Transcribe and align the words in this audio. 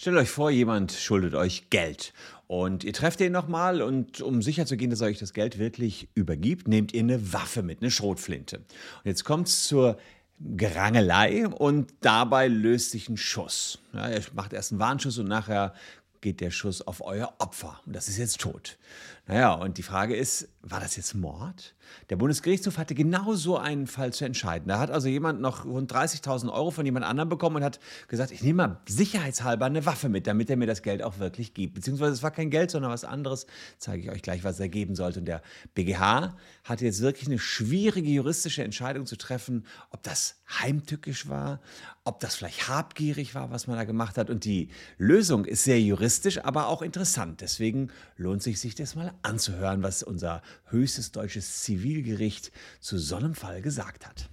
Stellt 0.00 0.16
euch 0.16 0.30
vor, 0.30 0.50
jemand 0.50 0.92
schuldet 0.92 1.34
euch 1.34 1.68
Geld 1.68 2.14
und 2.46 2.84
ihr 2.84 2.94
trefft 2.94 3.20
ihn 3.20 3.32
nochmal 3.32 3.82
und 3.82 4.22
um 4.22 4.40
sicher 4.40 4.64
zu 4.64 4.78
gehen, 4.78 4.88
dass 4.88 5.02
er 5.02 5.08
euch 5.08 5.18
das 5.18 5.34
Geld 5.34 5.58
wirklich 5.58 6.08
übergibt, 6.14 6.68
nehmt 6.68 6.94
ihr 6.94 7.00
eine 7.00 7.34
Waffe 7.34 7.62
mit, 7.62 7.82
eine 7.82 7.90
Schrotflinte. 7.90 8.60
Und 8.60 8.64
jetzt 9.04 9.24
kommt 9.24 9.48
es 9.48 9.64
zur 9.64 9.98
Gerangelei 10.38 11.46
und 11.46 11.92
dabei 12.00 12.48
löst 12.48 12.92
sich 12.92 13.10
ein 13.10 13.18
Schuss. 13.18 13.78
Ja, 13.92 14.08
er 14.08 14.22
macht 14.32 14.54
erst 14.54 14.72
einen 14.72 14.80
Warnschuss 14.80 15.18
und 15.18 15.28
nachher 15.28 15.74
geht 16.22 16.40
der 16.40 16.50
Schuss 16.50 16.80
auf 16.80 17.02
euer 17.02 17.34
Opfer. 17.38 17.78
Und 17.84 17.94
das 17.94 18.08
ist 18.08 18.16
jetzt 18.16 18.40
tot. 18.40 18.78
Naja, 19.26 19.52
und 19.52 19.76
die 19.76 19.82
Frage 19.82 20.16
ist, 20.16 20.48
war 20.62 20.78
das 20.80 20.96
jetzt 20.96 21.14
Mord? 21.14 21.74
Der 22.10 22.16
Bundesgerichtshof 22.16 22.76
hatte 22.76 22.94
genau 22.94 23.34
so 23.34 23.56
einen 23.56 23.86
Fall 23.86 24.12
zu 24.12 24.26
entscheiden. 24.26 24.68
Da 24.68 24.78
hat 24.78 24.90
also 24.90 25.08
jemand 25.08 25.40
noch 25.40 25.64
rund 25.64 25.92
30.000 25.92 26.52
Euro 26.52 26.70
von 26.70 26.84
jemand 26.84 27.06
anderem 27.06 27.30
bekommen 27.30 27.56
und 27.56 27.64
hat 27.64 27.80
gesagt, 28.08 28.30
ich 28.30 28.42
nehme 28.42 28.68
mal 28.68 28.80
sicherheitshalber 28.86 29.64
eine 29.64 29.86
Waffe 29.86 30.10
mit, 30.10 30.26
damit 30.26 30.50
er 30.50 30.56
mir 30.56 30.66
das 30.66 30.82
Geld 30.82 31.02
auch 31.02 31.18
wirklich 31.18 31.54
gibt. 31.54 31.74
Beziehungsweise 31.74 32.12
es 32.12 32.22
war 32.22 32.30
kein 32.30 32.50
Geld, 32.50 32.70
sondern 32.70 32.90
was 32.90 33.04
anderes. 33.04 33.46
Zeige 33.78 34.02
ich 34.02 34.10
euch 34.10 34.22
gleich, 34.22 34.44
was 34.44 34.60
er 34.60 34.68
geben 34.68 34.94
sollte. 34.96 35.20
Und 35.20 35.26
der 35.26 35.42
BGH 35.74 36.36
hatte 36.64 36.84
jetzt 36.84 37.00
wirklich 37.00 37.28
eine 37.28 37.38
schwierige 37.38 38.10
juristische 38.10 38.62
Entscheidung 38.62 39.06
zu 39.06 39.16
treffen, 39.16 39.64
ob 39.90 40.02
das 40.02 40.36
heimtückisch 40.60 41.28
war, 41.28 41.60
ob 42.04 42.20
das 42.20 42.34
vielleicht 42.34 42.68
habgierig 42.68 43.34
war, 43.34 43.50
was 43.50 43.66
man 43.66 43.76
da 43.76 43.84
gemacht 43.84 44.18
hat. 44.18 44.30
Und 44.30 44.44
die 44.44 44.68
Lösung 44.98 45.44
ist 45.44 45.64
sehr 45.64 45.80
juristisch, 45.80 46.44
aber 46.44 46.68
auch 46.68 46.82
interessant. 46.82 47.40
Deswegen 47.40 47.90
lohnt 48.16 48.42
sich, 48.42 48.60
sich 48.60 48.74
das 48.74 48.94
mal 48.94 49.14
anzuhören, 49.22 49.82
was 49.82 50.02
unser 50.02 50.42
höchstes 50.66 51.12
deutsches 51.12 51.62
Zivilgericht 51.62 52.50
zu 52.80 52.98
so 52.98 53.16
einem 53.16 53.34
Fall 53.34 53.60
gesagt 53.60 54.06
hat. 54.06 54.29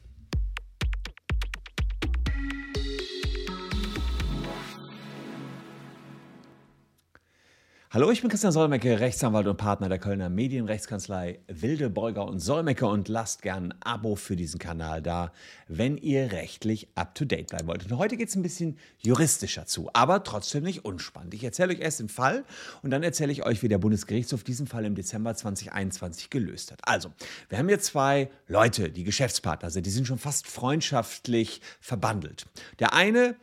Hallo, 7.98 8.12
ich 8.12 8.22
bin 8.22 8.30
Christian 8.30 8.54
Solmecke, 8.54 9.00
Rechtsanwalt 9.00 9.48
und 9.48 9.58
Partner 9.58 9.90
der 9.90 9.98
Kölner 9.98 10.30
Medienrechtskanzlei 10.30 11.40
Wilde 11.48 11.90
Beuger 11.90 12.28
und 12.28 12.38
Solmecke 12.38 12.86
und 12.86 13.08
lasst 13.08 13.42
gern 13.42 13.72
ein 13.72 13.82
Abo 13.82 14.16
für 14.16 14.36
diesen 14.36 14.60
Kanal 14.60 15.02
da, 15.02 15.32
wenn 15.68 15.98
ihr 15.98 16.32
rechtlich 16.32 16.90
up-to-date 16.94 17.48
bleiben 17.48 17.68
wollt. 17.68 17.90
Und 17.90 17.98
heute 17.98 18.16
geht 18.16 18.30
es 18.30 18.36
ein 18.36 18.44
bisschen 18.44 18.78
juristischer 19.00 19.66
zu, 19.66 19.90
aber 19.94 20.24
trotzdem 20.24 20.64
nicht 20.64 20.86
unspannend. 20.86 21.34
Ich 21.34 21.44
erzähle 21.44 21.74
euch 21.74 21.80
erst 21.80 22.00
den 22.00 22.08
Fall 22.08 22.46
und 22.84 22.92
dann 22.92 23.02
erzähle 23.02 23.32
ich 23.32 23.44
euch, 23.44 23.64
wie 23.64 23.68
der 23.68 23.80
Bundesgerichtshof 23.80 24.44
diesen 24.44 24.68
Fall 24.68 24.86
im 24.86 24.94
Dezember 24.94 25.34
2021 25.34 26.30
gelöst 26.30 26.72
hat. 26.72 26.82
Also, 26.84 27.10
wir 27.50 27.58
haben 27.58 27.68
hier 27.68 27.80
zwei 27.80 28.30
Leute, 28.48 28.92
die 28.92 29.06
Geschäftspartner 29.06 29.72
sind, 29.72 29.88
die 29.88 29.90
sind 29.90 30.06
schon 30.06 30.20
fast 30.20 30.46
freundschaftlich 30.46 31.62
verbandelt. 31.80 32.46
Der 32.78 32.94
eine 32.94 33.36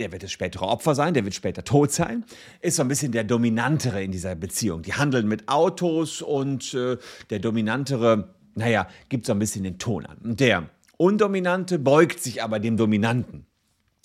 der 0.00 0.10
wird 0.12 0.22
das 0.22 0.32
spätere 0.32 0.66
Opfer 0.66 0.94
sein, 0.94 1.14
der 1.14 1.24
wird 1.24 1.34
später 1.34 1.62
tot 1.62 1.92
sein, 1.92 2.24
ist 2.60 2.76
so 2.76 2.82
ein 2.82 2.88
bisschen 2.88 3.12
der 3.12 3.24
Dominantere 3.24 4.02
in 4.02 4.10
dieser 4.10 4.34
Beziehung. 4.34 4.82
Die 4.82 4.94
handeln 4.94 5.28
mit 5.28 5.48
Autos 5.48 6.22
und 6.22 6.74
äh, 6.74 6.96
der 7.28 7.38
Dominantere, 7.38 8.34
naja, 8.54 8.88
gibt 9.08 9.26
so 9.26 9.32
ein 9.32 9.38
bisschen 9.38 9.62
den 9.62 9.78
Ton 9.78 10.06
an. 10.06 10.18
Und 10.18 10.40
der 10.40 10.68
Undominante 10.96 11.78
beugt 11.78 12.20
sich 12.20 12.42
aber 12.42 12.58
dem 12.58 12.76
Dominanten. 12.76 13.46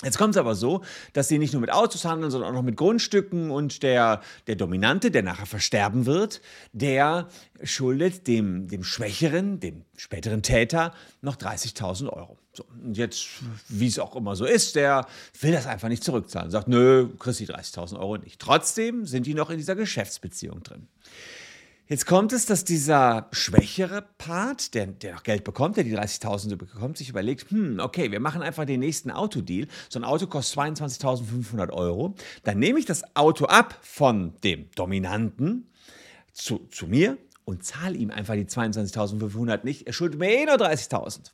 Jetzt 0.04 0.18
kommt 0.18 0.36
es 0.36 0.38
aber 0.38 0.56
so, 0.56 0.82
dass 1.14 1.30
sie 1.30 1.38
nicht 1.38 1.54
nur 1.54 1.62
mit 1.62 1.72
Autos 1.72 2.04
handeln, 2.04 2.30
sondern 2.30 2.50
auch 2.50 2.56
noch 2.56 2.64
mit 2.64 2.76
Grundstücken 2.76 3.50
und 3.50 3.82
der, 3.82 4.22
der 4.46 4.58
Dominante, 4.58 5.10
der 5.10 5.24
nachher 5.24 5.46
versterben 5.46 6.06
wird, 6.06 6.42
der 6.74 7.30
schuldet 7.64 8.28
dem, 8.28 8.68
dem 8.68 8.84
Schwächeren, 8.84 9.62
dem 9.62 9.86
späteren 9.96 10.42
Täter 10.42 10.94
noch 11.22 11.38
30.000 11.38 12.10
Euro. 12.10 12.38
So, 12.52 12.66
und 12.84 12.98
jetzt, 12.98 13.26
wie 13.70 13.88
es 13.88 13.98
auch 13.98 14.18
immer 14.18 14.36
so 14.36 14.44
ist, 14.44 14.76
der 14.76 15.08
will 15.40 15.54
das 15.54 15.66
einfach 15.66 15.88
nicht 15.88 16.04
zurückzahlen. 16.04 16.52
Sagt, 16.52 16.68
nö, 16.68 17.08
kriegst 17.18 17.40
die 17.40 17.48
30.000 17.48 17.98
Euro 17.98 18.18
nicht. 18.18 18.40
Trotzdem 18.42 19.06
sind 19.06 19.26
die 19.26 19.34
noch 19.34 19.50
in 19.50 19.58
dieser 19.58 19.76
Geschäftsbeziehung 19.76 20.62
drin. 20.62 20.88
Jetzt 21.88 22.08
kommt 22.08 22.34
es, 22.34 22.48
dass 22.48 22.64
dieser 22.64 23.28
schwächere 23.32 24.04
Part, 24.18 24.74
der, 24.74 24.88
der 24.88 25.14
noch 25.14 25.24
Geld 25.24 25.44
bekommt, 25.44 25.78
der 25.78 25.84
die 25.84 25.96
30.000 25.96 26.56
bekommt, 26.56 26.98
sich 26.98 27.10
überlegt, 27.10 27.52
hm, 27.52 27.80
okay, 27.80 28.12
wir 28.12 28.20
machen 28.20 28.42
einfach 28.42 28.66
den 28.66 28.80
nächsten 28.80 29.12
Autodeal. 29.12 29.68
So 29.88 30.00
ein 30.00 30.04
Auto 30.04 30.26
kostet 30.26 30.58
22.500 30.58 31.72
Euro. 31.72 32.16
Dann 32.44 32.58
nehme 32.58 32.80
ich 32.80 32.86
das 32.86 33.16
Auto 33.16 33.46
ab 33.46 33.78
von 33.84 34.34
dem 34.44 34.72
Dominanten 34.72 35.70
zu, 36.34 36.68
zu 36.72 36.88
mir 36.88 37.20
und 37.44 37.64
zahle 37.64 37.96
ihm 37.96 38.10
einfach 38.10 38.34
die 38.34 38.46
22.500 38.46 39.64
nicht. 39.64 39.86
Er 39.86 39.94
schuldet 39.94 40.20
mir 40.20 40.32
eh 40.32 40.46
nur 40.46 40.56
30.000. 40.56 41.34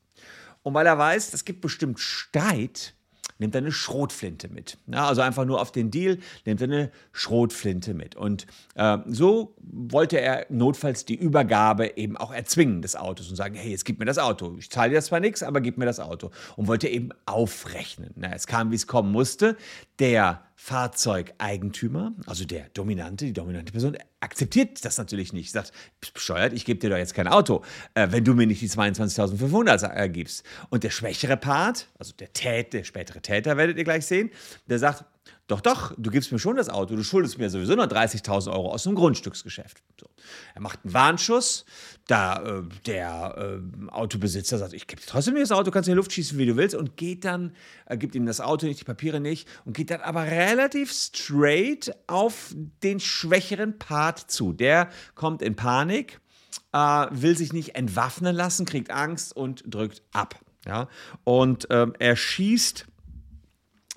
Und 0.63 0.73
weil 0.73 0.85
er 0.85 0.97
weiß, 0.97 1.34
es 1.34 1.45
gibt 1.45 1.61
bestimmt 1.61 2.01
Streit, 2.01 2.94
nimmt 3.41 3.56
er 3.56 3.59
eine 3.59 3.72
Schrotflinte 3.72 4.47
mit. 4.47 4.78
Ja, 4.88 5.07
also 5.07 5.22
einfach 5.22 5.46
nur 5.46 5.59
auf 5.59 5.72
den 5.72 5.91
Deal 5.91 6.19
nimmt 6.46 6.62
er 6.62 6.68
eine 6.68 6.91
Schrotflinte 7.12 7.94
mit. 7.94 8.16
Und 8.16 8.46
äh, 8.75 9.00
so 9.07 9.56
wollte 9.59 10.22
er 10.22 10.46
notfalls 10.50 11.06
die 11.06 11.16
Übergabe 11.16 11.97
eben 11.97 12.16
auch 12.16 12.31
erzwingen 12.31 12.81
des 12.81 12.96
Autos 12.96 13.29
und 13.29 13.35
sagen, 13.35 13.56
hey, 13.56 13.72
jetzt 13.72 13.84
gib 13.84 14.00
mir 14.00 14.06
das 14.06 14.19
Auto. 14.19 14.56
Ich 14.59 14.69
zahle 14.69 14.91
dir 14.91 15.02
zwar 15.02 15.19
nichts, 15.19 15.44
aber 15.44 15.59
gib 15.59 15.78
mir 15.78 15.85
das 15.85 16.00
Auto. 16.00 16.29
Und 16.56 16.68
wollte 16.68 16.88
eben 16.88 17.09
aufrechnen. 17.25 18.12
Na, 18.16 18.31
es 18.34 18.46
kam, 18.46 18.72
wie 18.72 18.75
es 18.75 18.85
kommen 18.85 19.12
musste. 19.12 19.58
Der 20.00 20.41
Fahrzeugeigentümer, 20.63 22.13
also 22.27 22.45
der 22.45 22.69
Dominante, 22.75 23.25
die 23.25 23.33
dominante 23.33 23.72
Person, 23.72 23.97
akzeptiert 24.19 24.85
das 24.85 24.95
natürlich 24.99 25.33
nicht. 25.33 25.51
Sagt, 25.51 25.72
bescheuert, 26.13 26.53
ich 26.53 26.66
gebe 26.66 26.79
dir 26.79 26.91
doch 26.91 26.97
jetzt 26.97 27.16
kein 27.16 27.27
Auto, 27.27 27.63
äh, 27.95 28.09
wenn 28.11 28.23
du 28.23 28.35
mir 28.35 28.45
nicht 28.45 28.61
die 28.61 28.69
22.500 28.69 29.91
äh, 29.91 30.07
gibst. 30.07 30.45
Und 30.69 30.83
der 30.83 30.91
schwächere 30.91 31.35
Part, 31.35 31.88
also 31.97 32.13
der 32.13 32.31
Täter, 32.31 32.77
der 32.77 32.83
spätere 32.83 33.22
Täter, 33.23 33.57
werdet 33.57 33.79
ihr 33.79 33.83
gleich 33.83 34.05
sehen, 34.05 34.29
der 34.67 34.77
sagt, 34.77 35.03
doch, 35.51 35.59
doch, 35.59 35.94
du 35.97 36.09
gibst 36.12 36.31
mir 36.31 36.39
schon 36.39 36.56
das 36.56 36.69
Auto, 36.69 36.95
du 36.95 37.03
schuldest 37.03 37.38
mir 37.38 37.50
sowieso 37.50 37.75
noch 37.75 37.88
30.000 37.88 38.53
Euro 38.53 38.72
aus 38.72 38.88
einem 38.88 38.95
Grundstücksgeschäft. 38.95 39.84
So. 40.00 40.07
Er 40.56 40.62
macht 40.62 40.79
einen 40.85 40.94
Warnschuss, 40.94 41.66
da 42.07 42.41
äh, 42.41 42.63
der 42.85 43.59
äh, 43.59 43.91
Autobesitzer 43.91 44.57
sagt, 44.57 44.72
ich 44.72 44.88
gebe 44.88 45.01
dir 45.01 45.07
trotzdem 45.07 45.35
das 45.35 45.51
Auto, 45.51 45.69
kannst 45.69 45.90
in 45.90 45.94
die 45.94 45.97
Luft 45.97 46.13
schießen, 46.13 46.38
wie 46.38 46.45
du 46.45 46.56
willst, 46.56 46.73
und 46.73 46.95
geht 46.95 47.25
dann, 47.25 47.53
äh, 47.85 47.97
gibt 47.97 48.16
ihm 48.16 48.25
das 48.25 48.40
Auto 48.40 48.66
nicht, 48.66 48.79
die 48.79 48.85
Papiere 48.85 49.19
nicht, 49.19 49.45
und 49.66 49.75
geht 49.75 49.91
dann 49.91 50.00
aber 50.00 50.23
relativ 50.23 50.94
straight 50.94 51.91
auf 52.07 52.56
den 52.81 53.01
schwächeren 53.01 53.78
Part 53.78 54.31
zu. 54.31 54.53
Der 54.53 54.90
kommt 55.16 55.41
in 55.41 55.57
Panik, 55.57 56.22
äh, 56.72 56.78
will 57.11 57.35
sich 57.35 57.51
nicht 57.51 57.75
entwaffnen 57.75 58.34
lassen, 58.34 58.66
kriegt 58.66 58.90
Angst 58.90 59.35
und 59.35 59.63
drückt 59.66 60.01
ab. 60.13 60.40
Ja? 60.66 60.88
Und 61.25 61.67
ähm, 61.72 61.94
er 62.00 62.16
schießt 62.16 62.85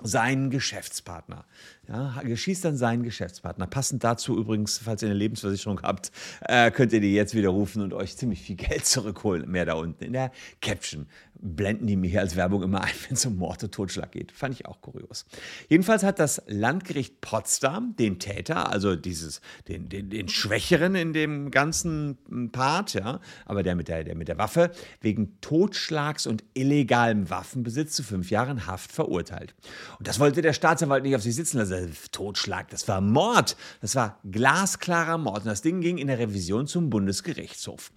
seinen 0.05 0.49
Geschäftspartner. 0.49 1.45
Ja, 1.87 2.19
geschießt 2.23 2.65
dann 2.65 2.77
seinen 2.77 3.03
Geschäftspartner. 3.03 3.67
Passend 3.67 4.03
dazu 4.03 4.37
übrigens, 4.37 4.79
falls 4.79 5.03
ihr 5.03 5.09
eine 5.09 5.17
Lebensversicherung 5.17 5.81
habt, 5.83 6.11
äh, 6.41 6.71
könnt 6.71 6.93
ihr 6.93 7.01
die 7.01 7.13
jetzt 7.13 7.35
wieder 7.35 7.49
rufen 7.49 7.81
und 7.81 7.93
euch 7.93 8.17
ziemlich 8.17 8.41
viel 8.41 8.55
Geld 8.55 8.85
zurückholen. 8.85 9.49
Mehr 9.49 9.65
da 9.65 9.73
unten 9.73 10.03
in 10.03 10.13
der 10.13 10.31
Caption 10.61 11.07
blenden 11.39 11.87
die 11.87 11.95
mir 11.95 12.09
hier 12.09 12.21
als 12.21 12.35
Werbung 12.35 12.63
immer 12.63 12.81
ein, 12.81 12.93
wenn 13.07 13.15
es 13.15 13.25
um 13.25 13.37
Mord 13.37 13.63
und 13.63 13.73
Totschlag 13.73 14.11
geht. 14.11 14.31
Fand 14.31 14.53
ich 14.55 14.65
auch 14.65 14.81
kurios. 14.81 15.25
Jedenfalls 15.69 16.03
hat 16.03 16.19
das 16.19 16.41
Landgericht 16.47 17.21
Potsdam 17.21 17.95
den 17.97 18.19
Täter, 18.19 18.71
also 18.71 18.95
dieses, 18.95 19.41
den, 19.67 19.89
den, 19.89 20.09
den 20.09 20.27
Schwächeren 20.27 20.95
in 20.95 21.13
dem 21.13 21.51
ganzen 21.51 22.17
Part, 22.51 22.93
ja, 22.93 23.19
aber 23.45 23.63
der 23.63 23.75
mit 23.75 23.87
der, 23.87 24.03
der 24.03 24.15
mit 24.15 24.27
der 24.27 24.37
Waffe, 24.37 24.71
wegen 25.01 25.39
Totschlags 25.41 26.27
und 26.27 26.43
illegalem 26.53 27.29
Waffenbesitz 27.29 27.95
zu 27.95 28.03
fünf 28.03 28.29
Jahren 28.29 28.67
Haft 28.67 28.91
verurteilt. 28.91 29.55
Und 29.99 30.07
das 30.07 30.19
wollte 30.19 30.41
der 30.41 30.53
Staatsanwalt 30.53 31.03
nicht 31.03 31.15
auf 31.15 31.21
sich 31.21 31.35
sitzen 31.35 31.57
lassen. 31.57 31.95
Totschlag, 32.11 32.69
das 32.69 32.87
war 32.87 33.01
Mord. 33.01 33.55
Das 33.81 33.95
war 33.95 34.19
glasklarer 34.29 35.17
Mord. 35.17 35.39
Und 35.39 35.47
das 35.47 35.61
Ding 35.61 35.81
ging 35.81 35.97
in 35.97 36.07
der 36.07 36.19
Revision 36.19 36.67
zum 36.67 36.89
Bundesgerichtshof. 36.89 37.91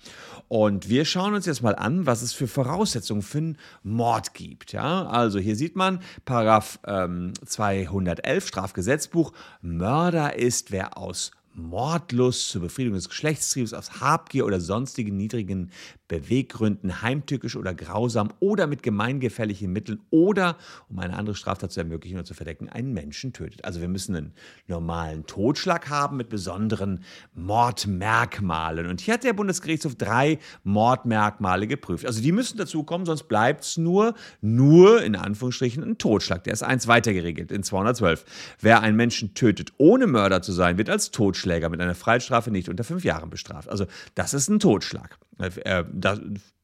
Und 0.49 0.89
wir 0.89 1.05
schauen 1.05 1.35
uns 1.35 1.47
jetzt 1.47 1.63
mal 1.63 1.75
an, 1.75 2.07
was 2.07 2.23
es 2.23 2.33
für 2.33 2.49
Voraussetzungen 2.49 3.23
einen 3.37 3.59
Mord 3.83 4.35
gibt. 4.35 4.73
Ja? 4.73 5.07
Also 5.07 5.39
hier 5.39 5.57
sieht 5.57 5.77
man 5.77 6.01
Paragraph 6.25 6.79
ähm, 6.87 7.33
211 7.45 8.47
Strafgesetzbuch, 8.47 9.33
Mörder 9.61 10.37
ist, 10.37 10.71
wer 10.71 10.97
aus 10.99 11.33
Mordlust 11.59 12.51
zur 12.51 12.63
Befriedigung 12.63 12.97
des 12.97 13.09
Geschlechtstriebes 13.09 13.75
aus 13.75 14.01
Habgier 14.01 14.47
oder 14.47 14.61
sonstigen 14.61 15.17
niedrigen 15.17 15.71
Beweggründen 16.09 17.03
heimtückisch 17.03 17.57
oder 17.57 17.75
grausam 17.75 18.33
oder 18.41 18.67
mit 18.67 18.83
gemeingefährlichen 18.83 19.73
Mitteln 19.73 20.01
oder, 20.11 20.57
um 20.89 20.99
eine 20.99 21.17
andere 21.17 21.37
Straftat 21.37 21.71
zu 21.71 21.81
ermöglichen 21.81 22.17
oder 22.17 22.25
zu 22.25 22.35
verdecken, 22.35 22.69
einen 22.69 22.93
Menschen 22.93 23.33
tötet. 23.33 23.65
Also 23.65 23.81
wir 23.81 23.89
müssen 23.89 24.17
einen 24.17 24.33
normalen 24.67 25.27
Totschlag 25.27 25.89
haben 25.91 26.17
mit 26.17 26.31
besonderen 26.31 27.05
Mordmerkmalen. 27.35 28.87
Und 28.87 29.01
hier 29.01 29.15
hat 29.15 29.25
der 29.25 29.35
Bundesgerichtshof 29.35 29.95
drei 29.95 30.39
Mordmerkmale 30.65 31.67
geprüft. 31.67 32.07
Also 32.07 32.23
die 32.23 32.33
müssen 32.33 32.57
dazu 32.57 32.83
kommen, 32.83 33.05
sonst 33.05 33.25
bleibt 33.25 33.65
es 33.65 33.77
nur, 33.77 34.15
nur 34.41 35.03
in 35.03 35.15
Anführungsstrichen 35.15 35.83
ein 35.85 35.99
Totschlag. 35.99 36.45
Der 36.45 36.55
ist 36.55 36.63
eins 36.63 36.89
weiter 36.89 37.13
geregelt 37.13 37.53
in 37.53 37.63
212. 37.63 38.25
Wer 38.61 38.81
einen 38.81 38.97
Menschen 38.97 39.35
tötet, 39.35 39.73
ohne 39.77 40.07
Mörder 40.07 40.41
zu 40.41 40.53
sein, 40.53 40.79
wird 40.79 40.89
als 40.89 41.11
Totschläger 41.11 41.69
mit 41.69 41.81
einer 41.81 41.95
Freiheitsstrafe 41.95 42.51
nicht 42.51 42.69
unter 42.69 42.85
fünf 42.85 43.05
Jahren 43.05 43.29
bestraft. 43.29 43.69
Also 43.69 43.87
das 44.15 44.33
ist 44.33 44.49
ein 44.49 44.59
Totschlag. 44.59 45.19
Äh, 45.39 45.85
das 45.93 46.21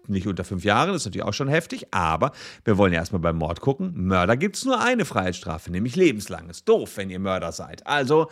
nicht 0.07 0.27
unter 0.27 0.45
fünf 0.45 0.65
Jahren, 0.65 0.89
das 0.89 1.03
ist 1.03 1.07
natürlich 1.07 1.27
auch 1.27 1.33
schon 1.33 1.49
heftig, 1.49 1.87
aber 1.93 2.33
wir 2.65 2.77
wollen 2.77 2.93
ja 2.93 2.99
erstmal 2.99 3.21
beim 3.21 3.37
Mord 3.37 3.61
gucken. 3.61 3.93
Mörder 3.95 4.37
gibt 4.37 4.57
es 4.57 4.65
nur 4.65 4.81
eine 4.81 5.05
Freiheitsstrafe, 5.05 5.71
nämlich 5.71 5.97
lebenslang. 5.97 6.51
Ist 6.51 6.69
doof, 6.69 6.97
wenn 6.97 7.11
ihr 7.11 7.19
Mörder 7.19 7.53
seid. 7.53 7.87
Also 7.87 8.29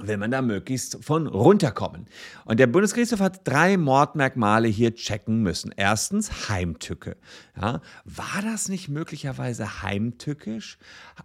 will 0.00 0.16
man 0.16 0.30
da 0.30 0.40
möglichst 0.40 1.04
von 1.04 1.26
runterkommen. 1.26 2.06
Und 2.44 2.60
der 2.60 2.68
Bundesgerichtshof 2.68 3.20
hat 3.20 3.46
drei 3.46 3.76
Mordmerkmale 3.76 4.68
hier 4.68 4.94
checken 4.94 5.42
müssen. 5.42 5.74
Erstens 5.76 6.48
Heimtücke. 6.48 7.16
Ja, 7.60 7.80
war 8.04 8.42
das 8.42 8.68
nicht 8.68 8.88
möglicherweise 8.88 9.82
heimtückisch? 9.82 10.78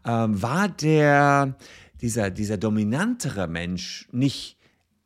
Ähm, 0.05 0.41
war 0.41 0.67
der, 0.67 1.55
dieser, 2.01 2.31
dieser 2.31 2.57
dominantere 2.57 3.47
Mensch 3.47 4.07
nicht 4.11 4.54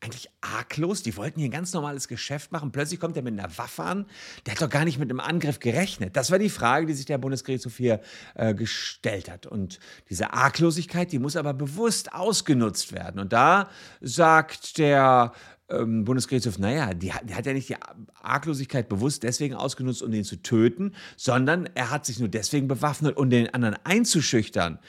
eigentlich 0.02 0.30
arglos. 0.42 1.04
Die 1.04 1.18
wollten 1.18 1.40
hier 1.40 1.50
ein 1.50 1.52
ganz 1.52 1.74
normales 1.74 2.08
Geschäft 2.08 2.52
machen. 2.52 2.72
Plötzlich 2.72 3.00
kommt 3.00 3.18
er 3.18 3.24
mit 3.24 3.38
einer 3.38 3.58
Waffe 3.58 3.84
an. 3.84 4.06
Der 4.46 4.54
hat 4.54 4.62
doch 4.62 4.70
gar 4.70 4.86
nicht 4.86 4.98
mit 4.98 5.10
einem 5.10 5.20
Angriff 5.20 5.60
gerechnet. 5.60 6.16
Das 6.16 6.32
war 6.32 6.40
die 6.40 6.50
Frage, 6.50 6.86
die 6.86 6.94
sich 6.94 7.06
der 7.06 7.18
Bundesgerichtshof 7.18 7.76
hier 7.76 8.00
äh, 8.36 8.54
gestellt 8.54 9.30
hat. 9.30 9.46
Und 9.46 9.80
diese 10.10 10.34
Arglosigkeit, 10.34 11.12
die 11.12 11.20
muss 11.20 11.36
aber 11.36 11.54
bewusst 11.54 12.14
ausgenutzt 12.14 12.94
werden. 12.94 13.20
Und 13.20 13.34
da 13.34 13.70
sagt 14.00 14.78
der 14.78 15.34
ähm, 15.70 16.06
Bundesgerichtshof, 16.06 16.60
naja, 16.60 16.94
die, 16.94 17.12
die 17.24 17.36
hat 17.36 17.46
ja 17.46 17.54
nicht 17.54 17.70
die 17.70 17.76
Arglosigkeit 18.22 18.90
bewusst 18.90 19.24
deswegen 19.24 19.56
ausgenutzt, 19.56 20.02
um 20.02 20.12
den 20.12 20.24
zu 20.24 20.42
töten, 20.42 20.94
sondern 21.18 21.70
er 21.76 21.92
hat 21.92 22.06
sich 22.06 22.20
nur 22.20 22.30
deswegen 22.30 22.68
bewaffnet, 22.68 23.18
um 23.18 23.30
den 23.30 23.54
anderen 23.54 23.76
einzuschüchtern 23.84 24.80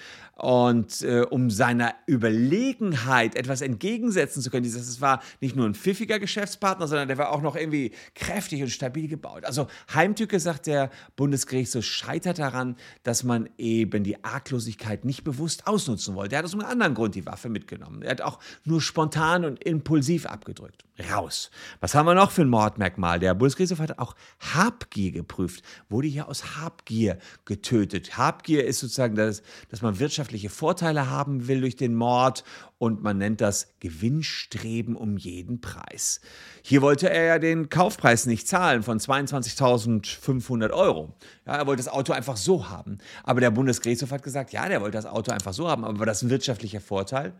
und 0.40 1.02
äh, 1.02 1.20
um 1.28 1.50
seiner 1.50 1.94
Überlegenheit 2.06 3.34
etwas 3.36 3.60
entgegensetzen 3.60 4.42
zu 4.42 4.50
können. 4.50 4.64
Das 4.64 5.00
war 5.00 5.22
nicht 5.40 5.54
nur 5.54 5.66
ein 5.66 5.74
pfiffiger 5.74 6.18
Geschäftspartner, 6.18 6.88
sondern 6.88 7.08
der 7.08 7.18
war 7.18 7.30
auch 7.30 7.42
noch 7.42 7.56
irgendwie 7.56 7.92
kräftig 8.14 8.62
und 8.62 8.70
stabil 8.70 9.06
gebaut. 9.06 9.44
Also 9.44 9.66
Heimtücke, 9.92 10.40
sagt 10.40 10.66
der 10.66 10.90
Bundesgerichtshof, 11.16 11.84
scheitert 11.84 12.38
daran, 12.38 12.76
dass 13.02 13.22
man 13.22 13.50
eben 13.58 14.02
die 14.02 14.24
Arglosigkeit 14.24 15.04
nicht 15.04 15.24
bewusst 15.24 15.66
ausnutzen 15.66 16.14
wollte. 16.14 16.36
Er 16.36 16.38
hat 16.38 16.46
aus 16.46 16.54
einem 16.54 16.64
anderen 16.64 16.94
Grund 16.94 17.14
die 17.14 17.26
Waffe 17.26 17.50
mitgenommen. 17.50 18.00
Er 18.00 18.12
hat 18.12 18.22
auch 18.22 18.38
nur 18.64 18.80
spontan 18.80 19.44
und 19.44 19.62
impulsiv 19.62 20.24
abgedrückt. 20.24 20.84
Raus. 21.10 21.50
Was 21.80 21.94
haben 21.94 22.06
wir 22.06 22.14
noch 22.14 22.30
für 22.30 22.42
ein 22.42 22.48
Mordmerkmal? 22.48 23.18
Der 23.18 23.34
Bundesgerichtshof 23.34 23.80
hat 23.80 23.98
auch 23.98 24.14
Habgier 24.38 25.12
geprüft. 25.12 25.64
Wurde 25.88 26.08
hier 26.08 26.28
aus 26.28 26.56
Habgier 26.56 27.18
getötet. 27.44 28.18
Habgier 28.18 28.66
ist 28.66 28.80
sozusagen 28.80 29.14
das, 29.14 29.42
dass 29.70 29.82
man 29.82 29.98
wirtschaftlich 29.98 30.29
wirtschaftliche 30.30 30.48
Vorteile 30.48 31.10
haben 31.10 31.48
will 31.48 31.60
durch 31.60 31.74
den 31.74 31.94
Mord 31.94 32.44
und 32.78 33.02
man 33.02 33.18
nennt 33.18 33.40
das 33.40 33.74
Gewinnstreben 33.80 34.94
um 34.94 35.16
jeden 35.16 35.60
Preis. 35.60 36.20
Hier 36.62 36.82
wollte 36.82 37.10
er 37.10 37.24
ja 37.24 37.38
den 37.40 37.68
Kaufpreis 37.68 38.26
nicht 38.26 38.46
zahlen 38.46 38.84
von 38.84 39.00
22.500 39.00 40.70
Euro. 40.70 41.12
Ja, 41.46 41.56
er 41.56 41.66
wollte 41.66 41.82
das 41.82 41.92
Auto 41.92 42.12
einfach 42.12 42.36
so 42.36 42.68
haben. 42.68 42.98
Aber 43.24 43.40
der 43.40 43.50
Bundesgerichtshof 43.50 44.12
hat 44.12 44.22
gesagt, 44.22 44.52
ja, 44.52 44.68
der 44.68 44.80
wollte 44.80 44.98
das 44.98 45.06
Auto 45.06 45.32
einfach 45.32 45.52
so 45.52 45.68
haben, 45.68 45.84
aber 45.84 45.98
war 45.98 46.06
das 46.06 46.22
ein 46.22 46.30
wirtschaftlicher 46.30 46.80
Vorteil? 46.80 47.32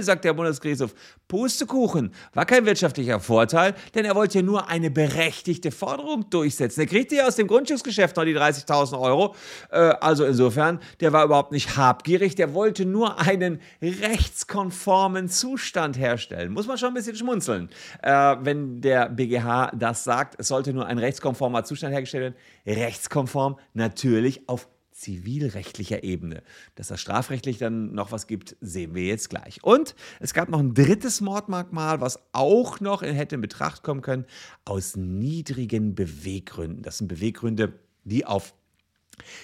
Sagt 0.00 0.24
der 0.24 0.32
Bundesgerichtshof. 0.32 0.94
Pustekuchen, 1.28 2.12
war 2.34 2.44
kein 2.44 2.66
wirtschaftlicher 2.66 3.20
Vorteil, 3.20 3.74
denn 3.94 4.04
er 4.04 4.16
wollte 4.16 4.38
ja 4.38 4.42
nur 4.42 4.68
eine 4.68 4.90
berechtigte 4.90 5.70
Forderung 5.70 6.28
durchsetzen. 6.28 6.80
Er 6.80 6.86
kriegte 6.86 7.14
ja 7.16 7.26
aus 7.26 7.36
dem 7.36 7.46
Grundstücksgeschäft 7.46 8.16
noch 8.16 8.24
die 8.24 8.36
30.000 8.36 9.00
Euro. 9.00 9.36
Äh, 9.70 9.78
also 9.78 10.24
insofern, 10.24 10.80
der 11.00 11.12
war 11.12 11.24
überhaupt 11.24 11.52
nicht 11.52 11.76
habgierig, 11.76 12.34
der 12.34 12.52
wollte 12.52 12.84
nur 12.84 13.20
einen 13.20 13.60
rechtskonformen 13.80 15.28
Zustand 15.28 15.96
herstellen. 15.96 16.52
Muss 16.52 16.66
man 16.66 16.78
schon 16.78 16.88
ein 16.88 16.94
bisschen 16.94 17.16
schmunzeln. 17.16 17.70
Äh, 18.02 18.36
wenn 18.40 18.80
der 18.80 19.08
BGH 19.08 19.72
das 19.76 20.02
sagt, 20.02 20.34
es 20.38 20.48
sollte 20.48 20.72
nur 20.72 20.86
ein 20.86 20.98
rechtskonformer 20.98 21.64
Zustand 21.64 21.92
hergestellt 21.92 22.34
werden. 22.66 22.78
Rechtskonform 22.78 23.56
natürlich 23.74 24.48
auf 24.48 24.68
zivilrechtlicher 25.00 26.04
Ebene. 26.04 26.42
Dass 26.74 26.88
das 26.88 27.00
strafrechtlich 27.00 27.58
dann 27.58 27.92
noch 27.92 28.12
was 28.12 28.26
gibt, 28.26 28.56
sehen 28.60 28.94
wir 28.94 29.04
jetzt 29.04 29.30
gleich. 29.30 29.64
Und 29.64 29.94
es 30.20 30.34
gab 30.34 30.48
noch 30.48 30.60
ein 30.60 30.74
drittes 30.74 31.20
Mordmerkmal, 31.20 32.00
was 32.00 32.20
auch 32.32 32.80
noch 32.80 33.02
hätte 33.02 33.36
in 33.36 33.40
Betracht 33.40 33.82
kommen 33.82 34.02
können, 34.02 34.26
aus 34.64 34.96
niedrigen 34.96 35.94
Beweggründen. 35.94 36.82
Das 36.82 36.98
sind 36.98 37.08
Beweggründe, 37.08 37.72
die 38.04 38.26
auf 38.26 38.54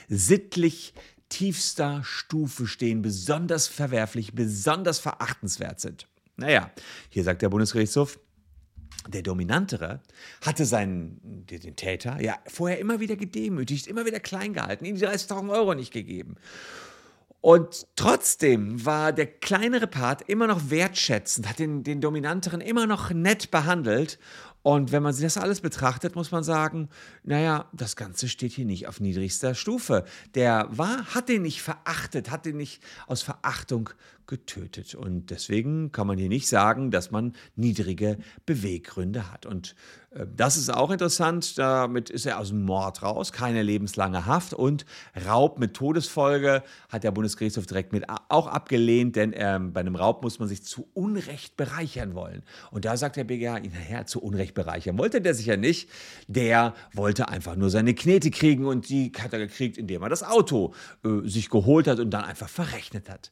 sittlich 0.08 0.94
tiefster 1.28 2.02
Stufe 2.04 2.66
stehen, 2.66 3.02
besonders 3.02 3.66
verwerflich, 3.66 4.34
besonders 4.34 4.98
verachtenswert 4.98 5.80
sind. 5.80 6.06
Naja, 6.36 6.70
hier 7.08 7.24
sagt 7.24 7.42
der 7.42 7.48
Bundesgerichtshof, 7.48 8.18
der 9.08 9.22
Dominantere 9.22 10.00
hatte 10.40 10.64
seinen, 10.64 11.46
den 11.46 11.76
Täter 11.76 12.20
ja 12.20 12.36
vorher 12.46 12.78
immer 12.78 13.00
wieder 13.00 13.16
gedemütigt, 13.16 13.86
immer 13.86 14.06
wieder 14.06 14.20
klein 14.20 14.52
gehalten, 14.52 14.84
ihm 14.84 14.96
die 14.96 15.06
30.000 15.06 15.50
Euro 15.52 15.74
nicht 15.74 15.92
gegeben. 15.92 16.36
Und 17.40 17.86
trotzdem 17.94 18.84
war 18.84 19.12
der 19.12 19.26
kleinere 19.26 19.86
Part 19.86 20.22
immer 20.22 20.48
noch 20.48 20.70
wertschätzend, 20.70 21.48
hat 21.48 21.60
den, 21.60 21.84
den 21.84 22.00
Dominanteren 22.00 22.60
immer 22.60 22.86
noch 22.86 23.10
nett 23.10 23.52
behandelt. 23.52 24.18
Und 24.66 24.90
wenn 24.90 25.00
man 25.00 25.12
sich 25.12 25.22
das 25.22 25.38
alles 25.38 25.60
betrachtet, 25.60 26.16
muss 26.16 26.32
man 26.32 26.42
sagen, 26.42 26.88
naja, 27.22 27.66
das 27.72 27.94
Ganze 27.94 28.28
steht 28.28 28.50
hier 28.50 28.64
nicht 28.64 28.88
auf 28.88 28.98
niedrigster 28.98 29.54
Stufe. 29.54 30.04
Der 30.34 30.66
war, 30.72 31.14
hat 31.14 31.28
den 31.28 31.42
nicht 31.42 31.62
verachtet, 31.62 32.32
hat 32.32 32.46
den 32.46 32.56
nicht 32.56 32.82
aus 33.06 33.22
Verachtung 33.22 33.90
getötet. 34.26 34.94
Und 34.94 35.30
deswegen 35.30 35.92
kann 35.92 36.06
man 36.06 36.18
hier 36.18 36.28
nicht 36.28 36.48
sagen, 36.48 36.90
dass 36.90 37.10
man 37.10 37.34
niedrige 37.54 38.18
Beweggründe 38.44 39.30
hat. 39.30 39.46
Und 39.46 39.74
äh, 40.10 40.26
das 40.36 40.56
ist 40.56 40.72
auch 40.72 40.90
interessant. 40.90 41.58
Damit 41.58 42.10
ist 42.10 42.26
er 42.26 42.38
aus 42.38 42.48
dem 42.48 42.64
Mord 42.64 43.02
raus, 43.02 43.32
keine 43.32 43.62
lebenslange 43.62 44.26
Haft 44.26 44.52
und 44.52 44.84
Raub 45.26 45.58
mit 45.58 45.74
Todesfolge 45.74 46.62
hat 46.88 47.04
der 47.04 47.12
Bundesgerichtshof 47.12 47.66
direkt 47.66 47.92
mit 47.92 48.04
auch 48.28 48.46
abgelehnt, 48.48 49.16
denn 49.16 49.32
äh, 49.32 49.58
bei 49.60 49.80
einem 49.80 49.96
Raub 49.96 50.22
muss 50.22 50.38
man 50.38 50.48
sich 50.48 50.64
zu 50.64 50.88
Unrecht 50.94 51.56
bereichern 51.56 52.14
wollen. 52.14 52.42
Und 52.70 52.84
da 52.84 52.96
sagt 52.96 53.16
der 53.16 53.24
BGH, 53.24 53.60
naja, 53.60 54.06
zu 54.06 54.20
Unrecht 54.20 54.54
bereichern 54.56 54.98
wollte 54.98 55.20
der 55.20 55.34
sich 55.34 55.46
ja 55.46 55.56
nicht. 55.56 55.88
Der 56.26 56.74
wollte 56.92 57.28
einfach 57.28 57.54
nur 57.54 57.70
seine 57.70 57.94
Knete 57.94 58.32
kriegen 58.32 58.66
und 58.66 58.88
die 58.88 59.12
hat 59.16 59.32
er 59.32 59.38
gekriegt, 59.38 59.78
indem 59.78 60.02
er 60.02 60.08
das 60.08 60.24
Auto 60.24 60.74
äh, 61.04 61.28
sich 61.28 61.48
geholt 61.48 61.86
hat 61.86 62.00
und 62.00 62.10
dann 62.10 62.24
einfach 62.24 62.48
verrechnet 62.48 63.08
hat. 63.08 63.30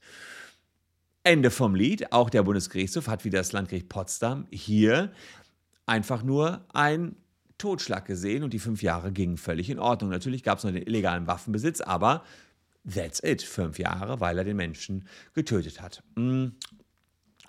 Ende 1.24 1.50
vom 1.50 1.74
Lied. 1.74 2.12
Auch 2.12 2.30
der 2.30 2.44
Bundesgerichtshof 2.44 3.08
hat 3.08 3.24
wie 3.24 3.30
das 3.30 3.50
Landgericht 3.52 3.88
Potsdam 3.88 4.46
hier 4.50 5.10
einfach 5.86 6.22
nur 6.22 6.64
ein 6.72 7.16
Totschlag 7.58 8.04
gesehen 8.04 8.42
und 8.42 8.52
die 8.52 8.58
fünf 8.58 8.82
Jahre 8.82 9.10
gingen 9.10 9.36
völlig 9.36 9.70
in 9.70 9.78
Ordnung. 9.78 10.10
Natürlich 10.10 10.42
gab 10.42 10.58
es 10.58 10.64
noch 10.64 10.72
den 10.72 10.82
illegalen 10.82 11.26
Waffenbesitz, 11.26 11.80
aber 11.80 12.24
that's 12.88 13.22
it. 13.22 13.42
Fünf 13.42 13.78
Jahre, 13.78 14.20
weil 14.20 14.38
er 14.38 14.44
den 14.44 14.56
Menschen 14.56 15.06
getötet 15.32 15.80
hat. 15.80 16.02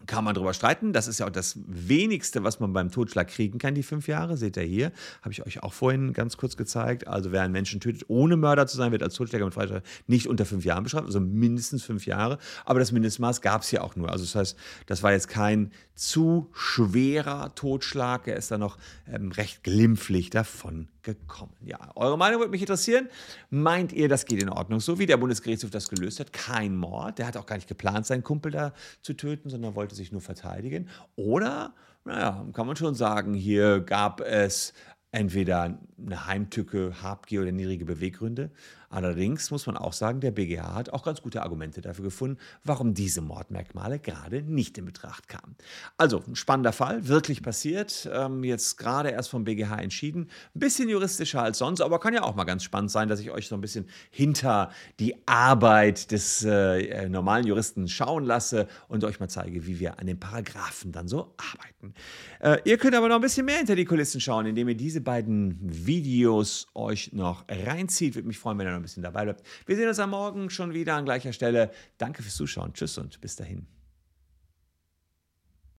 Kann 0.07 0.23
man 0.23 0.35
darüber 0.35 0.53
streiten. 0.53 0.93
Das 0.93 1.07
ist 1.07 1.19
ja 1.19 1.25
auch 1.25 1.31
das 1.31 1.57
wenigste, 1.65 2.43
was 2.43 2.59
man 2.59 2.73
beim 2.73 2.91
Totschlag 2.91 3.27
kriegen 3.27 3.57
kann, 3.57 3.75
die 3.75 3.81
fünf 3.81 4.07
Jahre. 4.07 4.37
Seht 4.37 4.57
ihr 4.57 4.63
hier, 4.63 4.91
habe 5.21 5.31
ich 5.31 5.45
euch 5.45 5.63
auch 5.63 5.73
vorhin 5.73 6.13
ganz 6.13 6.37
kurz 6.37 6.57
gezeigt. 6.57 7.07
Also 7.07 7.31
wer 7.31 7.41
einen 7.41 7.53
Menschen 7.53 7.79
tötet, 7.79 8.03
ohne 8.07 8.35
Mörder 8.37 8.67
zu 8.67 8.77
sein, 8.77 8.91
wird 8.91 9.01
als 9.01 9.15
Totschläger 9.15 9.45
mit 9.45 9.53
Freiheit 9.53 9.83
nicht 10.07 10.27
unter 10.27 10.45
fünf 10.45 10.65
Jahren 10.65 10.83
beschreibt, 10.83 11.05
also 11.05 11.19
mindestens 11.19 11.83
fünf 11.83 12.05
Jahre. 12.05 12.37
Aber 12.65 12.79
das 12.79 12.91
Mindestmaß 12.91 13.41
gab 13.41 13.61
es 13.61 13.71
ja 13.71 13.81
auch 13.81 13.95
nur. 13.95 14.11
Also 14.11 14.25
das 14.25 14.35
heißt, 14.35 14.57
das 14.85 15.01
war 15.01 15.13
jetzt 15.13 15.29
kein 15.29 15.71
zu 15.95 16.49
schwerer 16.53 17.55
Totschlag. 17.55 18.27
Er 18.27 18.35
ist 18.35 18.51
dann 18.51 18.59
noch 18.59 18.77
ähm, 19.07 19.31
recht 19.31 19.63
glimpflich 19.63 20.29
davon 20.29 20.89
gekommen. 21.05 21.53
Ja, 21.61 21.91
eure 21.95 22.17
Meinung 22.17 22.39
würde 22.39 22.51
mich 22.51 22.61
interessieren. 22.61 23.07
Meint 23.49 23.93
ihr, 23.93 24.09
das 24.09 24.25
geht 24.25 24.41
in 24.41 24.49
Ordnung, 24.49 24.79
so 24.81 24.99
wie 24.99 25.05
der 25.05 25.17
Bundesgerichtshof 25.17 25.69
das 25.69 25.87
gelöst 25.87 26.19
hat? 26.19 26.33
Kein 26.33 26.75
Mord. 26.75 27.19
Der 27.19 27.27
hat 27.27 27.37
auch 27.37 27.45
gar 27.45 27.55
nicht 27.55 27.67
geplant, 27.67 28.05
seinen 28.05 28.23
Kumpel 28.23 28.51
da 28.51 28.73
zu 29.01 29.13
töten, 29.13 29.49
sondern 29.49 29.75
wollte 29.75 29.94
sich 29.95 30.11
nur 30.11 30.21
verteidigen. 30.21 30.89
Oder, 31.15 31.73
naja, 32.03 32.45
kann 32.53 32.67
man 32.67 32.75
schon 32.75 32.95
sagen, 32.95 33.33
hier 33.33 33.79
gab 33.79 34.21
es 34.21 34.73
entweder 35.11 35.79
eine 35.97 36.27
Heimtücke, 36.27 37.01
Habgier 37.01 37.41
oder 37.41 37.51
niedrige 37.51 37.85
Beweggründe. 37.85 38.51
Allerdings 38.95 39.51
muss 39.51 39.67
man 39.67 39.75
auch 39.75 39.91
sagen, 39.91 40.21
der 40.21 40.31
BGH 40.31 40.73
hat 40.73 40.89
auch 40.91 41.03
ganz 41.03 41.21
gute 41.21 41.41
Argumente 41.43 41.81
dafür 41.81 42.05
gefunden, 42.05 42.37
warum 42.63 42.93
diese 42.93 43.19
Mordmerkmale 43.19 43.99
gerade 43.99 44.41
nicht 44.41 44.77
in 44.77 44.85
Betracht 44.85 45.27
kamen. 45.27 45.57
Also 45.97 46.23
ein 46.25 46.37
spannender 46.37 46.71
Fall, 46.71 47.05
wirklich 47.09 47.43
passiert, 47.43 48.09
ähm, 48.09 48.45
jetzt 48.45 48.77
gerade 48.77 49.09
erst 49.09 49.31
vom 49.31 49.43
BGH 49.43 49.81
entschieden. 49.81 50.29
Ein 50.55 50.59
bisschen 50.59 50.87
juristischer 50.87 51.43
als 51.43 51.57
sonst, 51.57 51.81
aber 51.81 51.99
kann 51.99 52.13
ja 52.13 52.23
auch 52.23 52.35
mal 52.35 52.45
ganz 52.45 52.63
spannend 52.63 52.89
sein, 52.89 53.09
dass 53.09 53.19
ich 53.19 53.31
euch 53.31 53.49
so 53.49 53.55
ein 53.55 53.61
bisschen 53.61 53.89
hinter 54.11 54.71
die 55.01 55.27
Arbeit 55.27 56.11
des 56.11 56.45
äh, 56.45 57.09
normalen 57.09 57.45
Juristen 57.45 57.89
schauen 57.89 58.23
lasse 58.23 58.65
und 58.87 59.03
euch 59.03 59.19
mal 59.19 59.27
zeige, 59.27 59.67
wie 59.67 59.81
wir 59.81 59.99
an 59.99 60.07
den 60.07 60.21
Paragraphen 60.21 60.93
dann 60.93 61.09
so 61.09 61.35
arbeiten. 61.35 61.93
Äh, 62.39 62.59
ihr 62.63 62.77
könnt 62.77 62.95
aber 62.95 63.09
noch 63.09 63.15
ein 63.15 63.21
bisschen 63.21 63.45
mehr 63.45 63.57
hinter 63.57 63.75
die 63.75 63.83
Kulissen 63.83 64.21
schauen, 64.21 64.45
indem 64.45 64.69
ihr 64.69 64.77
diese 64.77 65.01
beiden 65.01 65.57
Videos 65.61 66.67
euch 66.73 67.11
noch 67.11 67.43
reinzieht. 67.49 68.15
Würde 68.15 68.29
mich 68.29 68.39
freuen, 68.39 68.57
wenn 68.57 68.67
ihr 68.67 68.71
noch 68.71 68.84
bisschen 68.85 69.03
dabei 69.03 69.23
bleibt. 69.23 69.45
Wir 69.65 69.75
sehen 69.75 69.87
uns 69.87 69.99
am 69.99 70.11
Morgen 70.11 70.49
schon 70.49 70.73
wieder 70.73 70.95
an 70.95 71.05
gleicher 71.05 71.33
Stelle. 71.33 71.71
Danke 71.97 72.23
fürs 72.23 72.35
Zuschauen. 72.35 72.73
Tschüss 72.73 72.97
und 72.97 73.19
bis 73.21 73.35
dahin. 73.35 73.74